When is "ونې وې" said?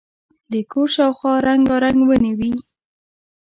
2.09-2.53